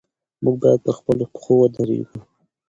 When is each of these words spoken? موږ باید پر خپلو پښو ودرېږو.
موږ 0.43 0.55
باید 0.61 0.79
پر 0.85 0.93
خپلو 0.99 1.23
پښو 1.33 1.53
ودرېږو. 1.59 2.17